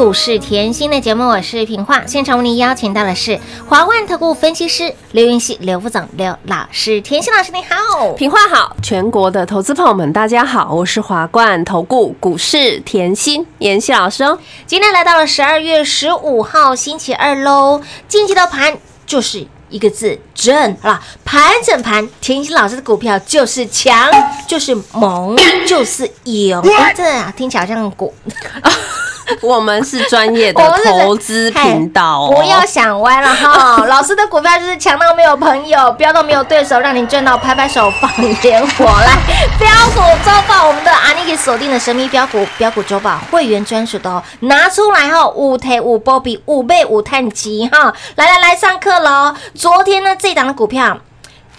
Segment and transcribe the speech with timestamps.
[0.00, 2.06] 股市甜心的节目，我是平化。
[2.06, 3.38] 现场为您邀请到的是
[3.68, 6.98] 华冠投顾分析师刘云熙、刘副总、刘老师。
[7.02, 14.38] 甜心老师你好，平化好，全国的投资朋友们大家好，我是华冠投顾股市甜心妍希老师哦。
[14.66, 19.46] 今天来到了十二月十五号星期二喽，近期的盘就是。
[19.68, 24.10] 一个字震，好了，盘整盘，甜心老师的股票就是强，
[24.48, 28.12] 就是猛，就是勇， 哎，真的啊，听起来好像股。
[29.42, 33.84] 我们是专业的投资频道、哦，不要想歪了哈。
[33.88, 38.10] 老师的股票就是强到没有朋友，飙到没有对手，让你赚到拍拍手放
[38.42, 38.84] 烟火。
[38.84, 39.16] 来，
[39.58, 49.34] 标股周报，我们的阿尼给锁定的神秘标股标股周报，会员专属的哦，拿出来哈，五台五波比五倍五碳级哈，来来来上课喽。
[49.54, 50.98] 昨天呢，这档的股票。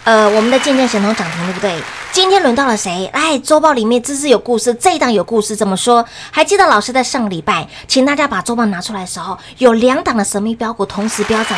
[0.03, 1.75] 呃，我们的见证神通涨停，对不对？
[2.11, 3.09] 今天轮到了谁？
[3.13, 5.55] 哎，周报里面这是有故事，这一档有故事。
[5.55, 6.05] 怎么说？
[6.29, 11.57] 还记得老师在上个礼拜，请大家把周报拿出来的时候，有两档的神秘标股同时飙涨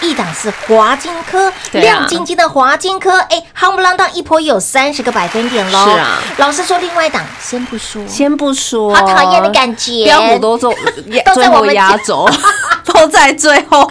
[0.00, 5.84] 停，一档是华金科，啊亮晶晶的华金科，哎，夯不啷当一波有三十个百分点喽。
[5.84, 10.74] 是啊，老师说另外一档先不说，先不说，好讨厌的感觉，标股都做
[11.26, 12.26] 都在我们压轴，
[12.86, 13.86] 都在最后。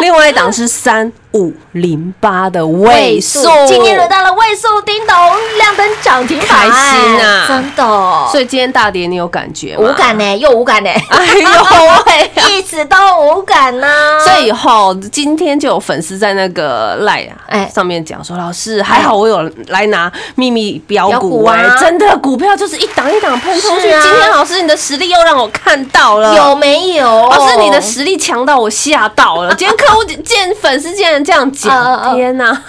[0.00, 5.16] 另外一档是三五零八的位数，今天轮到了位数，叮咚，
[5.56, 9.88] 亮灯涨停板，开心啊真的，所以今天大跌你有感觉吗？
[9.88, 11.48] 无感呢，又无感呢，哎呦
[12.06, 12.30] 喂！
[12.50, 13.86] 一直都无感呢。
[14.24, 23.90] 所以以后今天就有粉丝在那个赖啊，哎上面讲说，老师还好我有来拿秘密标标股啊真的股票就是一档一档喷出去。
[23.90, 27.28] 啊今天老师你的实力又让我看到了，有没有？
[27.30, 29.54] 老师你的实力强到我吓到了。
[29.54, 32.62] 今天客户见粉丝竟然这样讲，嗯 天哪，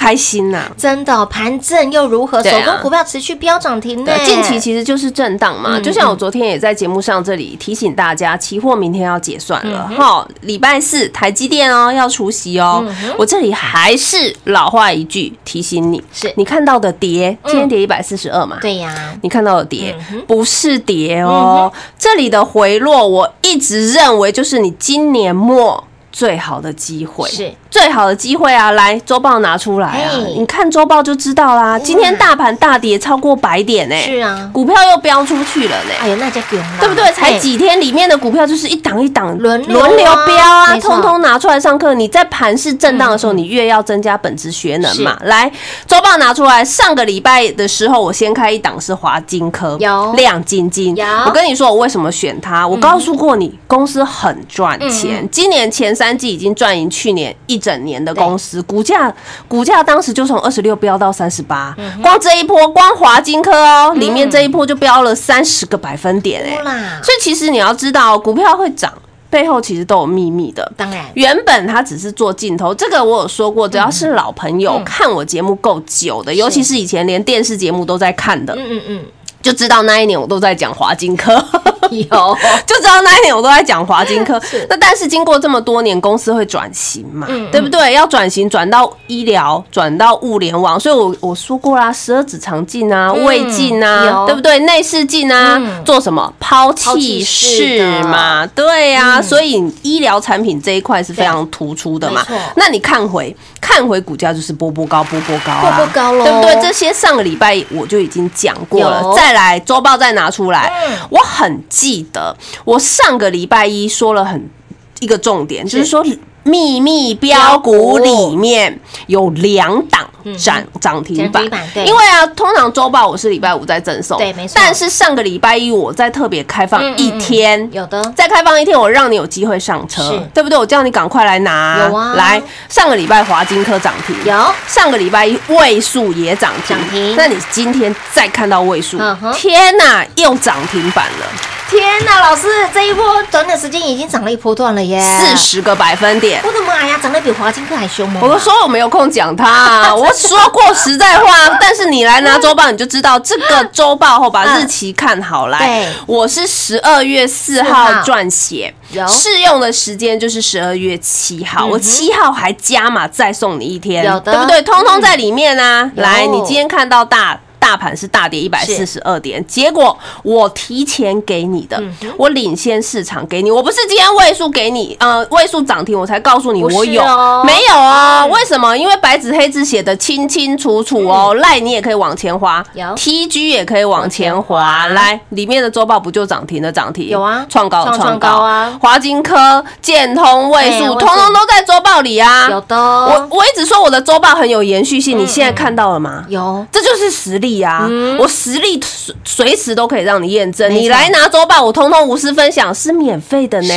[0.00, 0.64] 开心呐！
[0.78, 2.42] 真的盘正又如何？
[2.42, 4.10] 手工股票持续飙涨停呢。
[4.16, 4.24] 对，。
[4.24, 9.86] 近期其实就是震荡嘛，嗯就像我昨天也在节目上这里提醒大家，期货明天要结算了。
[9.90, 12.82] 嗯哈，礼拜四台积电哦要除息哦，
[13.18, 16.32] 我这里还是老话一句提醒你，是。
[16.38, 28.72] 你看到的跌，今天跌一百四十二嘛，对呀，你看到的跌嗯不是跌哦，这里的回落，我一直认为就是你今年末最好的机会，是最好的机会啊！
[28.72, 30.10] 来，周报拿出来啊！
[30.36, 31.78] 你看周报就知道啦。
[31.78, 34.50] 今天大盘大跌超过百点呢，是啊。
[34.52, 35.90] 股票又飙出去了呢。
[36.02, 37.04] 哎呦，那叫囧啦，对不对？
[37.12, 41.94] 才哎几天，里面的股票就是一档一档轮轮流飙啊，通通拿出来上课。
[41.94, 45.16] 你在盘市震荡的时候，你越要增加本职学能嘛。
[45.20, 45.50] 是来，
[45.86, 46.64] 周报拿出来。
[46.64, 51.04] 上个礼拜的时候，我先开一档是华金科，有亮晶晶有。
[51.24, 52.66] 我跟你说，我为什么选它？
[52.66, 59.14] 我告诉过你，公司很赚嗯钱，今年前三季已经赚赢去年一整年的公司，股价
[59.46, 68.92] 股价当时就从二十六飙到三十八，嗯光这一波，光华金科哦，里面这一波就飙了三十个百分点哎、所以其实你要知道，股票会涨，
[69.28, 70.72] 背后其实都有秘密的。
[70.76, 71.04] 当然。
[71.14, 74.84] 原本它只是做镜头，这个我有说过，只要是老朋友、嗯。
[74.84, 79.04] 看我节目够久的，尤其是以前连电视节目都在看的，嗯嗯嗯，
[79.42, 81.44] 就知道那一年我都在讲华金科。
[81.90, 84.40] 有 就知道那一年我都在讲华金科。
[84.68, 87.92] 那但是经过这么多年，公司会转型嘛，嗯对不对？
[87.92, 90.78] 要转型，转到医疗，转到物联网。
[90.78, 94.58] 所以我我说过啦，十二指肠镜啊，嗯胃镜啊有，对不对？
[94.60, 96.32] 内视镜啊，嗯做什么？
[96.38, 102.24] 抛抛弃弃式嘛，对呀、嗯所以医疗产品这一块是非常突出的嘛。
[102.56, 106.62] 那你看回看回股价就是波波高，波波高、啊，波波高咯对不对？
[106.62, 112.36] 这些上个礼拜我就已经讲过了，再来周报再拿出来嗯，我很记得
[112.66, 114.50] 我上个礼拜一说了很
[114.98, 116.04] 一个重点，就是说
[116.42, 120.06] 秘密标股里面有两档
[120.38, 121.42] 涨涨停板。
[121.74, 124.54] 因为啊，通常周报我是礼拜五在赠送，对没错。
[124.56, 128.02] 但是上个礼拜一我在特别开放一天，有的。
[128.16, 130.58] 再开放一天，我让你有机会上车是，对不对？
[130.58, 131.86] 我叫你赶快来拿。
[131.88, 132.14] 有啊。
[132.14, 134.54] 来，上个礼拜华金科涨停，有。
[134.66, 141.26] 上个礼拜一位数也涨停，涨停那你今天再看到位数嗯，天哪，又涨停板了，
[141.70, 146.42] 天哪，老师这一波短短时间已经涨了一波段了耶，四十个百分点。
[146.44, 148.24] 我的妈呀，涨得比华金科还凶猛啊！
[148.24, 155.58] 我都说我没有空讲它、啊， 我说过实在话，但是你来拿周报，你就知道这个周报后把日期看好来。
[155.60, 164.60] 对我是十二月四4号号撰写有，试用的时间就是十二月七号，嗯我七号还加码再送你一天，有对不对？
[164.62, 165.88] 通通在里面啊。
[165.94, 167.38] 有来，你今天看到大。
[167.60, 177.42] 大盘是大跌一百四十二点，结果我提前给你的，嗯我领先市场给你，我不是今天位数给你，呃，位数涨停我才告诉你我有，哦。
[177.44, 178.26] 没有啊？
[178.26, 178.76] 为什么？
[178.76, 187.08] 因为白纸黑字写的清清楚楚哦，赖你也可以往前滑，TG 也可以往前滑滑，来里面的周报不就涨停的涨停？
[187.08, 187.44] 有啊。
[187.48, 188.28] 创高的创高。
[188.28, 188.76] 啊。
[188.80, 192.48] 华金科、建通、位数，通通都在周报里啊。
[192.50, 192.76] 有的。
[192.76, 196.24] 我哦，我一直说我的周报很有延续性，你现在看到了吗？
[196.28, 196.66] 有。
[196.72, 197.88] 这就是实力啊！
[198.18, 200.72] 我实力随随时都可以让你验证。
[200.72, 203.74] 你来拿周报，我通通无私分享，是免费的呢。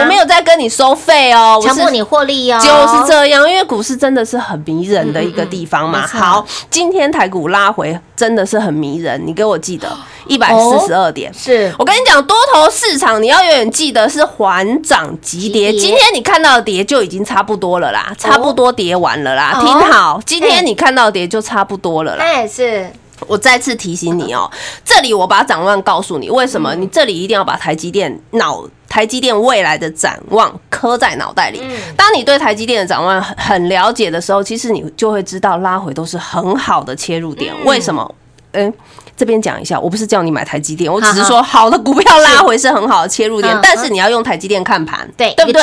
[0.00, 6.00] 我没有在跟你收费哦，我强迫你获利哦，就是这样，因为股市真的是很迷人的一个地方嘛。
[6.00, 9.88] 嗯嗯嗯好，今天台股拉回真的是很迷人，你给我记得
[10.26, 11.32] 一百四十二点。
[11.32, 15.72] 是我跟你讲，多头市场你要永远记得是缓涨急跌。
[15.72, 19.52] 今天你看到的跌就已经差不多了啦，差不多跌完了啦。
[19.54, 22.24] 哦听好，今天你看到的跌就差不多了啦。
[22.24, 22.90] 那也是
[23.26, 24.50] 我再次提醒你哦，
[24.84, 26.74] 这里我把展望告诉你，为什么？
[26.74, 28.64] 你这里一定要把台积电脑。
[28.86, 31.60] 台积电未来的展望刻在脑袋里。
[31.96, 37.52] 当你对台积电的展望很很了解的时候，其实你就会知道拉回都是很好的切入点。
[37.64, 38.14] 为什么？
[38.52, 38.72] 嗯，
[39.16, 45.62] 这边讲一下，我不是叫你买台积电，我只是说好的股票拉回是很好的切入点嗯，但是你要用台积电看盘，对对不对？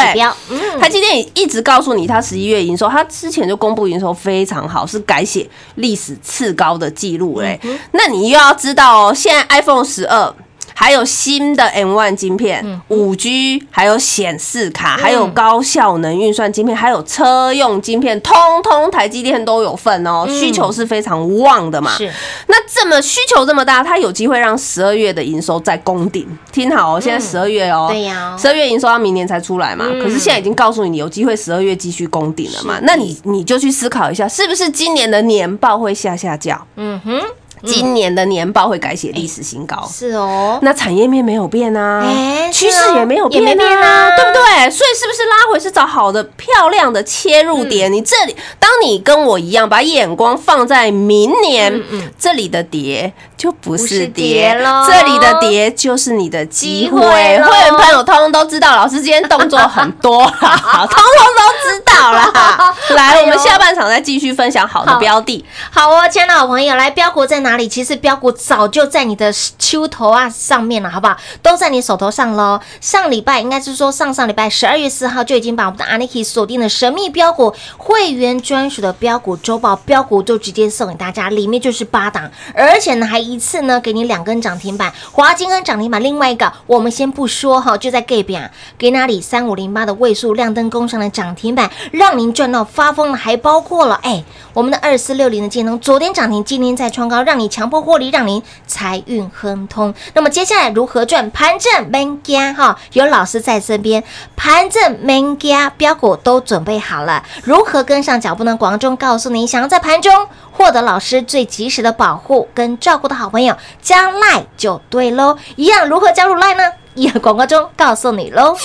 [0.79, 7.59] 台积电一直告诉你，它十一月营收，它之前就公布营收非常好，是改写历史次高的记录嘞。
[7.91, 10.33] 那你又要知道哦，现在 iPhone 十二。
[10.81, 21.95] 还有新的 M One 晶片、五 G，还有显示卡，还有高效能运算晶片，还有车用晶片，通通台积电都有份哦，需求是非常旺的嘛。
[21.95, 22.11] 是
[22.47, 26.27] 那这么需求这么大，它有机会让十二月的营收再攻顶。
[26.51, 29.85] 听好哦，现在十二月哦，对呀十二月营收要明年才出来嘛。
[29.87, 32.79] 嗯可是现在已经告诉你，你有机会十二月继续攻顶了嘛？
[32.81, 36.59] 那你你就去思考一下，是不是今年的年报会下下降？
[36.75, 37.21] 嗯哼，
[37.63, 39.87] 今年的年报会改写历史新高。
[39.89, 44.69] 是哦，那产业面没有变啊哎，趋势也没有变也没变啊对不对？
[44.69, 47.91] 所以是不是拉回是找好的、漂亮的切入嗯点？
[47.91, 51.81] 你这里，当你跟我一样把眼光放在明年，
[52.19, 56.99] 这里的跌就不是是跌跌咯这里的跌就是你的机会。
[57.01, 60.31] 机会会员朋友通通都知道，老师今天动作很多啦，
[60.89, 62.75] 通通都知道啦。
[62.95, 65.43] 来，我们下半场再继续分享好的标的。
[65.71, 67.67] 好哦，亲爱的好朋友，来标股在哪里？
[67.67, 71.15] 其实标股早就在你的秋头啊上面了，好不好？
[71.41, 72.50] 都在你手头上喽。
[72.79, 99.93] 上礼拜应该是说上上礼拜十二月四号就已经把我们的 Aniki 锁定的神秘标股会员专属的标股周报标股就直接送给大家，里面就是八档，而且呢还一次呢给你两根涨停板，华金跟涨停板，另外一个我们先不说哈，就在 Gay 边给那里三五零八的位数亮灯工上的涨停板，让您赚到发疯了，还包括了哎我们的二四六零的建通，昨天涨停，今天再创高，让你强迫获利，让您财运亨通。
[100.13, 101.29] 那么接下来如何赚？
[101.31, 104.03] 盘正 man 家哈，有老师在身边，
[104.35, 108.55] 盘正 man 家标股都准备好了，如何跟上脚步呢？
[108.55, 115.37] 广中告诉你，想要在盘中获得老师最及时的保护跟照顾的好朋友，加赖就对喽。
[115.55, 116.63] 一样如何加入赖呢？
[116.95, 118.55] 一样广告中告诉你喽。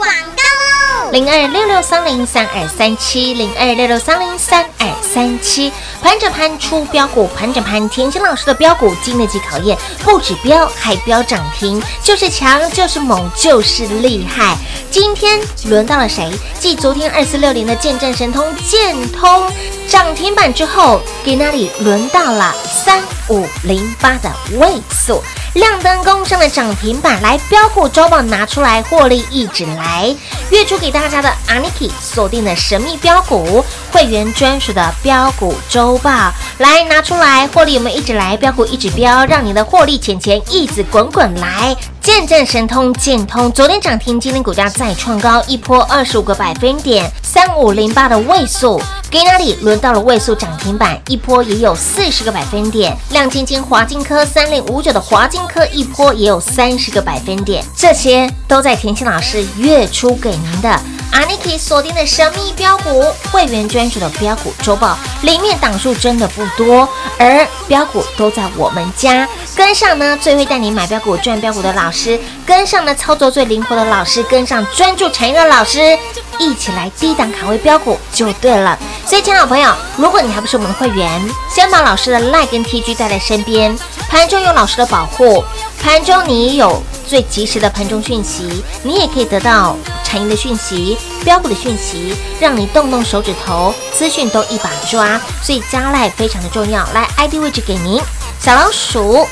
[0.00, 1.10] 广告喽。
[1.12, 4.86] 零二六六三零三二三七，零二六六三零三二
[5.20, 14.56] 三七，盘整盘出标股，盘整盘田心老师的标股经得起考验，不止标还标涨停，就是强就是猛就是厉害。
[14.90, 16.32] 今天轮到了谁？
[16.58, 19.46] 继昨天二四六零的见证神通建通
[19.86, 25.22] 涨停板之后，给那里轮到了三五零八的位数。
[25.54, 30.14] 亮灯工上的涨停板，来标股周报拿出来，获利一直来。
[30.50, 41.76] 月初给大家的 Aniki 锁定的神秘标股，会员专属的标标股周报，来拿出来，获利我们一直来，标股一直标，让你的获利钱钱一直滚滚来。
[42.00, 52.96] 见证神通见通，昨天涨停，今天股价再创高一波二十五个百分点，三五零八的位数，给哪里轮到了位数涨停板，一波也有四十个百分点。
[53.10, 60.80] 亮晶晶华金科三零五九的华金科一波也有三十个百分点，这些都在甜心老师月初给您的。
[61.12, 66.88] Aniki 锁定的神秘标股会员专属的标股周报，里面档数真的不多，
[67.18, 69.28] 而标股都在我们家。
[69.54, 75.98] 跟上呢，最会带你买标股赚标股的老师，跟上呢操作最灵活的老师，跟上专注产业的老师，
[76.38, 78.78] 一起来低档卡位标股就对了。
[79.04, 81.20] 所以，亲爱的朋友，如果你还不是我们的会员，
[81.52, 83.76] 先把老师的 Line 跟 TG 带在身边，
[84.08, 85.44] 盘中有老师的保护，
[85.82, 89.76] 盘中你有最及时的盘中讯息，你也可以得到
[90.10, 95.20] 产业的讯息、标股的讯息，让你动动手指头，资讯都一把抓。
[95.40, 96.84] 所以加赖非常的重要。
[96.92, 98.02] 来，ID 位置给您，
[98.40, 99.24] 小老鼠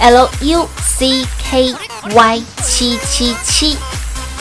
[0.00, 1.72] L U C K
[2.12, 3.76] Y 七七七，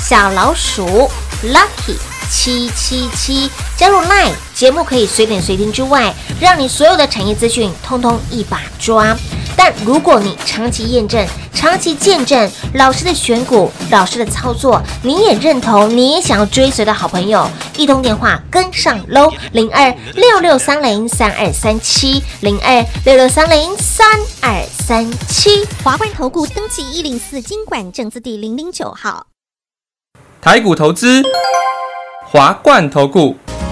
[0.02, 1.12] 小老鼠
[1.44, 9.16] Lucky 七七七，加入 Line 节目可以随点随听之外，让你所有的产业资讯通通一把抓。
[9.58, 24.08] 但如果你长期验证、长期见证老师的选股、老师的操作，你也认同，你也想要追随的好朋友，一通电话跟上喽，零二六六三零三二三七，零二六六三零三
[24.42, 25.66] 二三七。
[25.84, 29.26] 华冠投顾登记一零四经管证字第零零九号。
[30.40, 31.24] 台股投资，
[32.26, 33.36] 华冠投顾。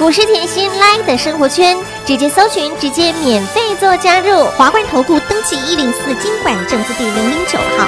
[0.00, 1.76] 股市甜心 Live 的生活圈，
[2.06, 4.46] 直接搜寻，直接免费做加入。
[4.56, 7.86] 华冠投顾登记一零四经管证字第零零九号。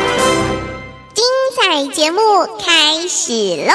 [1.14, 1.24] 精
[1.56, 2.20] 彩节目
[2.62, 3.32] 开始
[3.66, 3.72] 喽！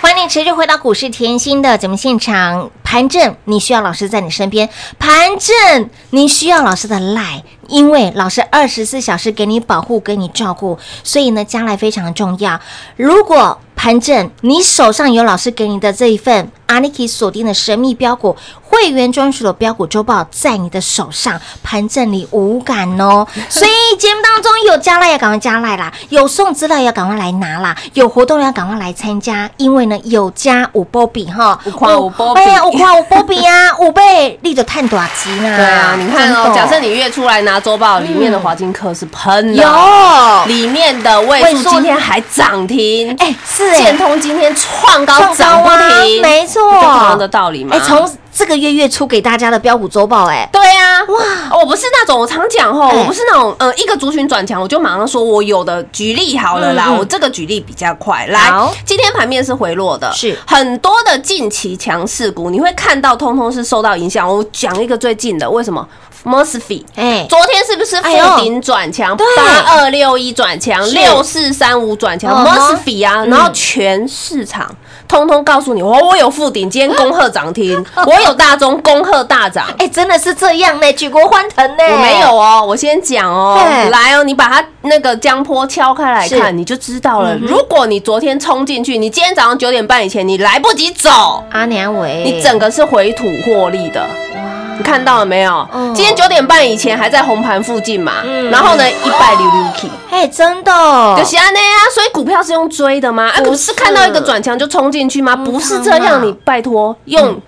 [0.00, 2.70] 欢迎你持续回到股市甜心的节目现场。
[2.84, 4.68] 盘正，你需要老师在你身边；
[4.98, 12.60] 盘正，你需要老师的赖，因为老师二十四小时给你保护，给你照顾，所以呢，将来非常的重要。
[12.96, 23.26] 如果盘正，你手上有老师给你的这一份阿尼基锁定的神秘标股会员专属的标股周报，在你的手上，盘正你无感哦。
[23.48, 35.56] 所以节目当中有加赖要赶快加赖啦，有送资料要赶快来拿啦，有活动要赶快来参加，因为呢有加五波比哈，五块五波比哎呀，五块五波比啊，五倍立着探短期呢。
[35.56, 45.68] 对啊，你看哦，假设你月出来拿周报，里面的华金科是喷的，有里面的位数今天还涨停，哎是哎建通今天创高创涨不
[46.02, 47.76] 停，没错就同样的道理嘛。
[47.76, 51.58] 哎，从这个月月初给大家的标股周报，哎， 对呀、哇！
[51.58, 56.90] 我不是那种，我常讲吼，哎我不是那种，呃，一个族群转强，我就马上说我有的举例好了啦。
[56.90, 58.50] 我这个举例比较快，来，
[58.84, 64.28] 今天盘面是回落的，是很多的近期强势股，你会看到通通是受到影响。
[64.28, 65.86] 我讲一个最近的，为什么
[66.28, 69.16] m o s f e 哎，昨天是不是哎呦负顶转强？
[69.16, 69.24] 八
[69.72, 74.70] 二六一转强，六四三五转强嗯 m 哼 o s f e 啊，嗯然后全市场
[75.06, 79.66] 通通告诉你，我我有附顶，今天恭贺涨停， 我有大中恭贺大涨。
[79.78, 81.84] 哎，真的是这样呢，举国欢腾呢。
[81.90, 87.34] 我没有哦，我先讲哦对，来哦，你把它那个江坡敲开来看，你就知道了。
[87.38, 94.06] 如果你昨天冲进去，你今天早上九点半以前你来不及走，阿娘伟，你整个是回吐获利的。
[94.78, 95.94] 你看到了没有嗯？
[95.94, 103.30] 今天九点半以前还在红盘附近嘛嗯，然后呢一败溜溜 k 哎，真的哦，就是安内啊，所以股票是用追的吗？
[103.34, 105.34] 啊，不不是看到一个转强就冲进去吗？
[105.36, 107.40] 嗯不是这样，你拜托用。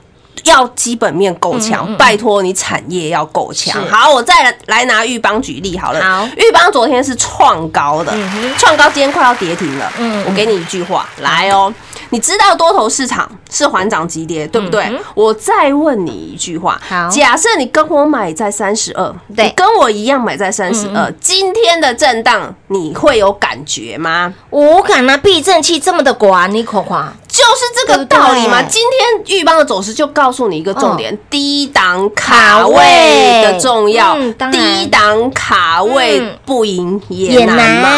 [0.44, 3.78] 要基本面够强，嗯嗯嗯拜托你产业要够强。
[3.90, 6.00] 好，我再来来拿玉邦举例好了。
[6.00, 9.92] 好玉邦昨天是创高的嗯哼，创高今天快要跌停了。
[9.98, 11.70] 嗯嗯我给你一句话，来哦，
[12.10, 14.98] 你知道多头市场是缓涨急跌，对不对嗯？
[15.14, 24.34] 我再问你一句话好，假设你跟我买在三十二，对你跟我一样买在三十嗯二，今天的震荡你会有感觉吗？
[24.50, 27.12] 无感啊，避震器这么的广，你可夸？
[27.28, 28.60] 就是这个道理嘛。
[28.60, 34.16] 对不对今天玉邦的走势就告诉你一个重点：低档卡卡位位的重要
[34.50, 37.88] 低档卡位嗯不赢也也难嘛。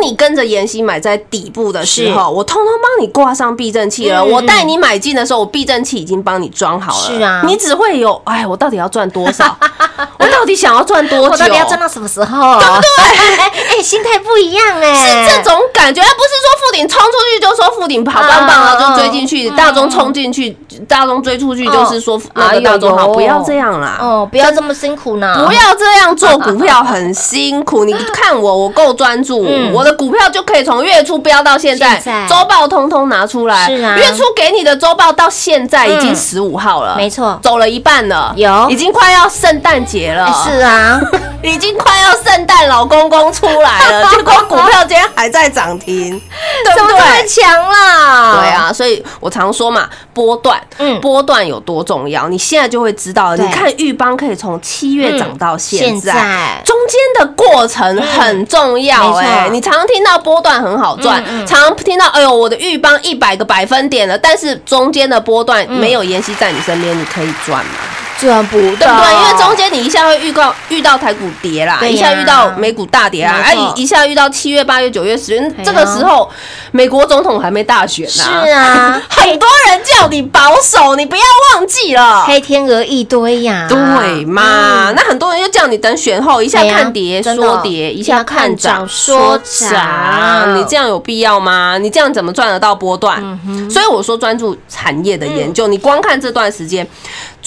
[0.00, 4.20] 你跟着妍希买在底部的时候，我通通帮你挂上避震器了。
[4.20, 7.06] 嗯我带你买进的时候，我避震器已经帮你装好了。
[7.06, 9.56] 是啊你只会有哎，我到底要赚多少？
[10.18, 11.32] 我到底想要赚多久？
[11.32, 12.58] 我到底要赚到什么时候？
[12.60, 13.36] 对不对？
[13.38, 20.56] 哎 哎，心态不一样哎，是这种感觉，而不是说富顶冲出去就说富顶好棒棒啊，嗯就追进去；大中冲进去，
[20.86, 23.98] 大中追出去就是说那个大中好，哎不要这样啦。
[24.00, 33.66] 哦，不要这么辛苦呢，不要这样做股票很辛苦，你看我，我够专注，嗯我的股票就可以从月初飙到现在，周报通通拿出来。
[33.66, 33.96] 是啊。
[33.96, 36.16] 月初给你的周报到现在已经嗯。
[36.16, 37.38] 十五号了，没错。
[37.42, 38.68] 走了一半了，有。
[38.68, 40.26] 已经快要圣诞节了。
[40.26, 41.00] 哎，是啊，
[41.42, 46.20] 已经快要圣诞老公公出来了， 结果股票今天还在涨停，
[46.64, 47.26] 对不怎么这么对？
[47.26, 48.40] 强了？
[48.42, 51.00] 对，啊，所以我常说嘛，波段，嗯。
[51.00, 67.72] 波段有多重要，你现在就会知道你看玉邦可以从七月涨到现现在，在中间的过程很重要哎、你常常听到波段很好赚，常常听到哎呦我的玉邦一百个百分点了，但是中间的波段没有妍希在你身边，你可以赚吗？
[68.18, 69.14] 赚不对不对？
[69.14, 76.28] 因为中间你一下会预告遇到台股跌啦，一下遇到美股大跌啊，哎一一下遇到七月、八月、九月、十月，呀这个时候
[76.72, 78.10] 美国总统还没大选呢。
[78.12, 81.22] 是啊， 很多人叫你保守，你不要
[81.54, 82.24] 忘记了。
[82.24, 84.90] 黑天鹅一堆呀，对嘛？
[84.90, 91.78] 嗯那很多人就叫你等选后，一下看跌说跌，一下看涨说说涨涨，你这样有必要吗？
[91.78, 93.22] 你这样怎么赚得到波段？
[93.46, 96.86] 嗯所以我说专注产业的研究，你光看这段时间，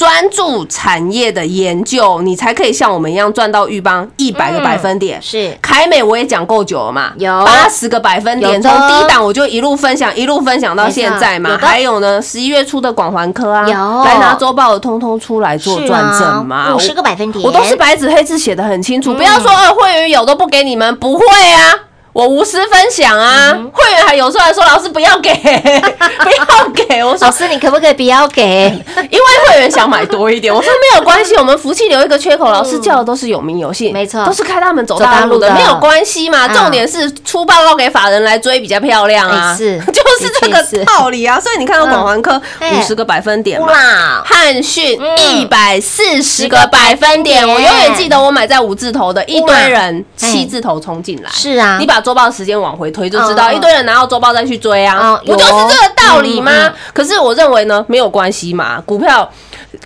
[0.01, 5.21] 专注产业的研究，你才可以像我们一样赚到玉邦一百个百分点。
[5.21, 5.55] 是。
[5.61, 7.45] 凯美我也讲够久了嘛，有。
[7.45, 11.55] 八十个百分点，从低档我就一路分享，一路分享到现在嘛。
[11.61, 14.03] 还有呢，十一月初的广环科啊，有。
[14.03, 21.75] 来拿周报的通通出来做转正嘛，五十个百分点，我都是白纸黑字写的很清楚，不要说呃会员有都不给你们，不会啊。
[22.13, 28.43] 我无私分享啊，会员还有时候还说老师不要给， 不要给，我说老师，你可不可以不要给？
[29.09, 34.25] 因为会员想买多一点，我说没有关系，我们福气留一个缺口，老师叫的都是有名有姓，没错。
[34.25, 36.47] 都是开大门走走大大路的，没有关系嘛。
[36.47, 36.53] 嗯。
[36.53, 39.79] 重点是出报告给法人来追比较漂亮啊，哎是。
[39.91, 41.39] 就是这个道理啊。
[41.39, 42.71] 所以你看到广环科哎。
[42.77, 45.17] 五十个百分点嘛，汉讯嗯。
[45.17, 51.29] 一百四十个百分点，我永远记得我买在五字头的，一堆人七字头冲进来。
[51.31, 51.77] 是啊。
[51.79, 56.51] 你把周报时间往回推就知道，一堆人拿到周报再去追啊嗯，不就是这个道理吗？
[56.93, 59.29] 可是我认为呢，没有关系嘛，股票。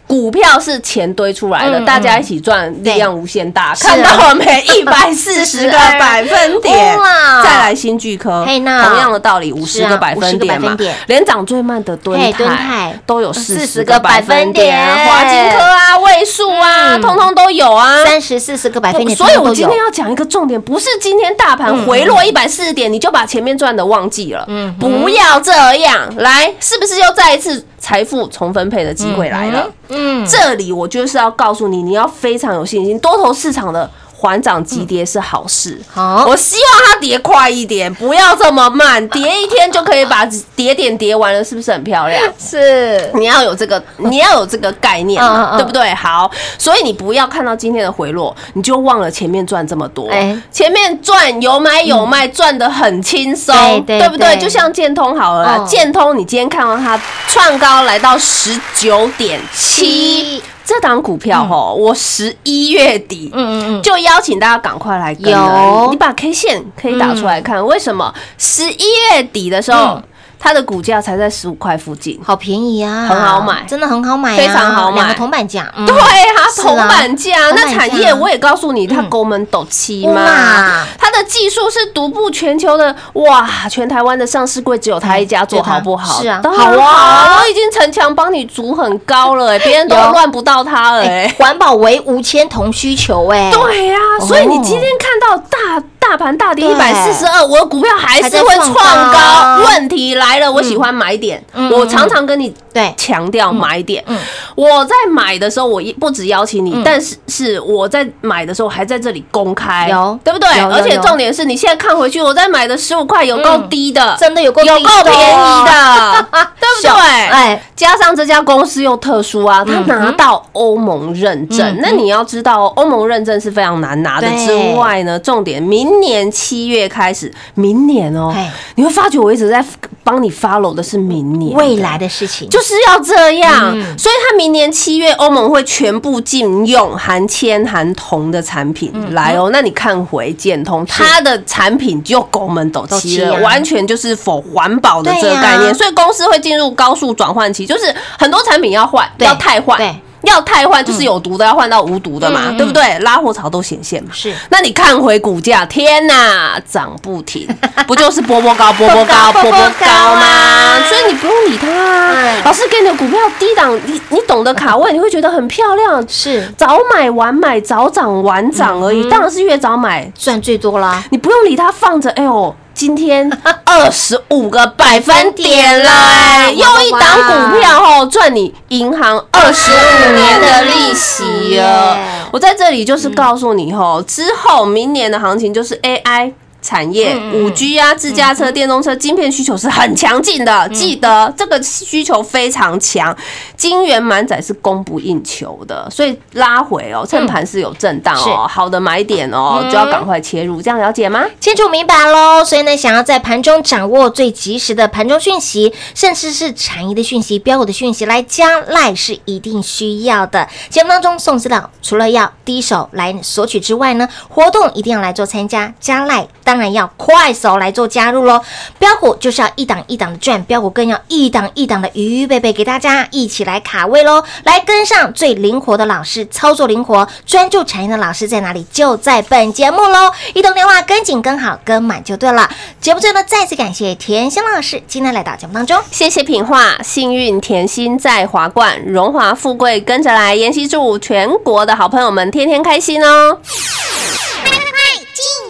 [0.07, 3.73] 股票是钱堆出来的，嗯大家一起赚，力量无限大。
[3.75, 4.63] 看到了没？
[4.75, 7.43] 一百四十 个百分点，哇。
[7.43, 12.55] 再来新巨科，同样的道理，五十个百分点50个百嘛分点，连涨最慢的敦嘿敦泰。
[12.55, 14.65] 泰都有四十个百分分点。
[14.65, 17.01] 点，华金科啊、位数啊，嗯。
[17.01, 18.03] 通通都有啊。
[18.05, 24.45] 三十四十个百分点，所以，我今天要讲一个重点，不是今天大盘回落一百四十点，你就把前面赚的忘记了。
[24.47, 24.73] 嗯。
[24.79, 29.69] 不要这样，来，是不是又再一次财富重分配的机会来了？
[29.89, 33.87] 嗯，这里我就是要告诉你，你要非常有信心，多头市场的。
[34.17, 40.25] 缓涨急跌是好事，好我希望它跌快一点，不要这么慢， 跌一天就可以把
[40.55, 42.23] 跌点跌完了，是不是很漂亮？
[42.39, 45.21] 是你要有这个， 你要有这个概念
[45.57, 45.93] 对不对？
[45.93, 50.09] 好，所以你不要看到今天的回落，你就忘了前面赚这么多。
[50.09, 53.53] 哎前面赚有买有卖，赚的很轻松，
[53.85, 54.37] 对对不对？
[54.37, 60.41] 就像建通好了建通你今天看到它创高来到十九点七。
[60.65, 63.81] 这档股票吼，我十一月底，嗯嗯嗯。
[63.83, 65.87] 就邀请大家赶快来跟有。
[65.91, 68.13] 你把 K 线可以打出来看，为什么？
[68.37, 70.03] 十一月底的时候嗯，
[70.39, 72.19] 它的股价才在十五块附近？
[72.23, 73.63] 好便宜啊，很好买。
[73.67, 74.97] 真的很好买啊，非常好买。
[74.97, 75.85] 两个铜板价，嗯。
[75.85, 86.21] 对啊，铜板价，那产业我也告诉你，它嗯勾门斗七嘛，它的技术是独步全球的，哇，全台湾的上市柜只有它一家做，好不好？
[86.21, 86.39] 是啊。
[86.43, 91.03] 当然好啊我已经城墙帮你筑很高了，哎，别人都有乱不到它了。
[91.37, 99.17] 环保为无铅铜需求，哎，对呀、哦所以你今天看到大大盘大跌一百四十二，我的股票还是会创创高。
[99.17, 99.63] 高。
[99.65, 101.71] 问题来了，我喜欢买点，嗯。
[101.71, 102.93] 我常常跟你对。
[102.97, 104.03] 强调买点。
[104.07, 104.17] 嗯
[104.55, 106.81] 我在买的时候，我一不止邀请你，嗯。
[106.83, 110.47] 但是是我在买的时候还在这里公开，有对不对？
[110.71, 116.27] 而且重点是你现在看回去，我在买的十五块有够嗯低的，真的有够有够便宜的，
[116.59, 116.91] 对不对？
[117.27, 124.27] 哎，加上这家公司又特殊啊，它嗯拿到欧盟认证嗯，那你要知道哦，欧盟认证是非常难拿的。
[124.45, 129.63] 之外呢，重点明年七月开始，明年哦哎，你会发觉我一直在
[130.03, 133.97] 帮你 follow 的是明年未来的事情，就是要这样，嗯。
[133.97, 139.13] 所以它明年七月欧盟会全部禁用含铅含铜的产品、嗯。
[139.13, 139.49] 来哦。
[139.51, 149.77] 那你看回建通，它的产品就狗门斗七了，斗七啊完全就是否环保的这个概念，所以公司会进入高速转换期，就是很多产品要换，对要汰换。
[149.77, 149.95] 对。
[150.25, 152.97] 要太换就是有毒的要换到无毒的嘛，对不对？
[152.99, 154.09] 拉货潮都显现嘛。
[154.13, 157.47] 是那你看回股价，天哪，涨不停，
[157.87, 160.79] 不就是波波高、波波高、波波高吗？
[160.87, 162.43] 所以你不用理它。
[162.43, 166.05] 老师给你的股票低档，你你懂得卡位，你会觉得很漂亮。
[166.07, 172.09] 是早买晚买，早涨晚涨而已，当然是越早买，赚最多啦，你不用理它，放着。
[172.11, 173.31] 哎呦，今天
[173.63, 181.97] 二十五个百分点了、 哎又一档股票哦，赚你银行二十五年的利息哦。
[182.31, 186.33] 我在这里就是告诉你哦，之后明年的行情就是 AI。
[186.65, 193.15] 产业五 G 啊，自驾车、电动车晶片需求是很强劲的，记得这个需求非常强，
[193.55, 201.23] 晶圆满载是供不应求的，所以拉回哦，趁盘是有震荡哦，好的买点哦，就要赶快切入，这样了解吗？
[201.39, 202.43] 清楚明白喽。
[202.43, 210.47] 所以呢，想要在盘中掌握最及时的盘中讯息，甚至是产业的讯息、标股的讯息，来加赖是一定需要的。
[210.69, 218.41] 节目当中送资料，除了要第一手来索取之外呢，活动一定要来做参加，加赖当当然要快手来做加入喽。
[218.79, 228.65] 标股就是要一档一档的赚，标股更要一档一档的预预备备给大家一起来卡位喽，来跟上最灵活的老师，操作灵活、专注产业的老师在哪里？
[228.71, 230.13] 就在本节目喽！
[230.33, 232.49] 移动电话跟紧跟好跟满就对了。
[232.79, 235.77] 节目最后呢，再次感谢甜心老师今天来到节目当中。
[235.91, 240.33] 谢谢品画，幸运甜心在华冠，荣华富贵跟着来。
[240.35, 243.39] 妍希祝全国的好朋友们天天开心哦！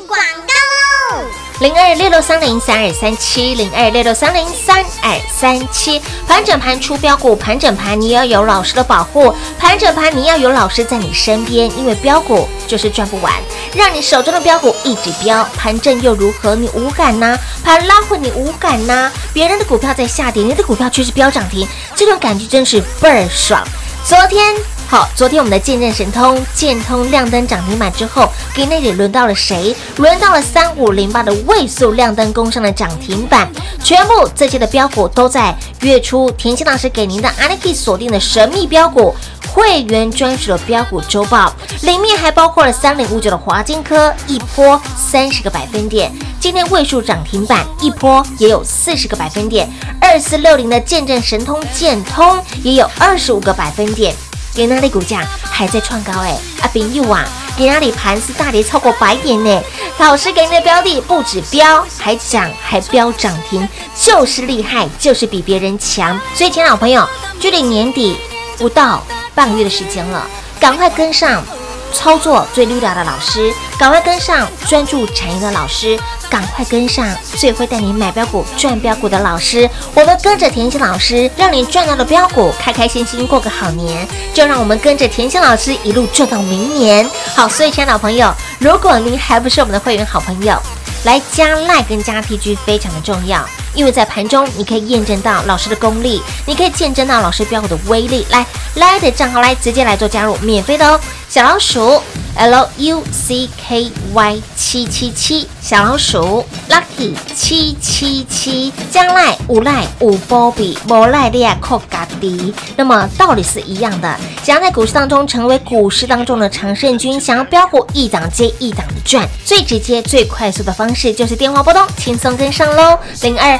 [0.08, 1.26] 广告喽！
[1.60, 6.02] 零二六六三零三二三七，零二六六三零三二三七。
[6.28, 13.34] 盘整盘出标股，盘整盘你要有老师的保护，盘整盘你要有老师在你身边，因为标股就是赚不完，
[13.74, 15.48] 让你手中的标股一直标。
[15.58, 16.56] 盘正又如何？
[16.56, 17.38] 你无感呐？
[17.64, 19.12] 盘拉回你无感呐？
[19.34, 23.66] 别人的股票在下跌，你的股票却是飙涨停，这种感觉真是倍儿爽。
[24.04, 24.56] 昨天。
[24.88, 29.76] 好，昨天我们的见证神通建通亮灯涨停板之后，给那里轮到了谁？
[29.98, 33.50] 轮到了三五零八的位数亮灯攻上的涨停板，
[33.84, 39.14] 全部这些的标股都在月初田心老师给您的 Aniki 锁定的神秘标股
[39.48, 49.68] 会员专属的标股周报，里面还包括了三零五九的华金科一波三十个百分点，今天位数涨停板一波也有四十个百分点，
[50.00, 54.14] 二四六零的见证神通建通也有二十五个百分点。
[54.56, 57.26] 给那里股价还在创高哎，啊朋友啊，
[57.58, 59.62] 给那里盘是大跌超过百点呢。
[59.98, 66.20] 老师给你的标的不止标，还涨还标涨停，就是厉害，就是比别人强。
[66.34, 67.06] 所以，亲爱的朋友，
[67.40, 68.18] 距离年底
[68.58, 70.26] 不到半个月的时间了，
[70.58, 71.44] 赶快跟上。
[71.94, 75.98] 操作最溜达的老师，赶快跟上；专注产业的老师，
[76.30, 84.08] 赶快跟上；最会带你买标股、赚标股的老师，我们跟着甜心老师，让你赚到了标股，开开心心过个好年。
[84.34, 87.10] 就让我们跟着甜心老师一路赚到明年。
[87.36, 90.58] 好，所以亲爱的朋友，如果您还不是我们的会员好朋友，
[91.06, 93.46] 来加赖跟加 TG 非常的重要。
[93.76, 98.26] 因为在盘中，你可以验证到老师的功力，你可以见证到老师标股的威力。
[98.30, 101.00] 来，来的账号来直接来做加入，免费的哦。
[101.28, 102.02] 小老鼠
[102.36, 112.54] L U C K Y 七七七，小老鼠 Lucky 七七七，将来无赖无波比，无赖利亚扣嘎迪。
[112.78, 123.60] 那么道理是一样的，想要在股市当中成为股市当中的常胜军，想要标股一档接一档的赚，最直接、最快速的方式就是电话拨通，轻松跟上喽，零二。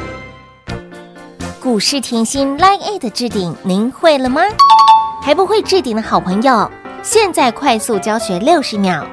[1.61, 4.41] 股市甜心 Line A 的置顶，您会了吗？
[5.21, 6.67] 还不会置顶的好朋友，
[7.03, 9.05] 现在快速教学六十秒。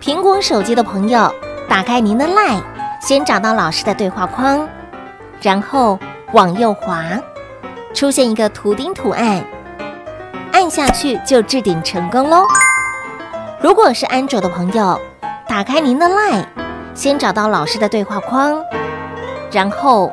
[0.00, 1.34] 苹果手机的朋友，
[1.68, 2.62] 打开您的 Line，
[3.02, 4.68] 先找到老师的对话框，
[5.42, 5.98] 然后
[6.32, 7.02] 往右滑，
[7.92, 9.44] 出现一个图钉图案，
[10.52, 12.44] 按下去就置顶成功喽。
[13.60, 14.96] 如果是安卓的朋友，
[15.48, 16.46] 打开您的 Line，
[16.94, 18.62] 先找到老师的对话框，
[19.50, 20.12] 然后。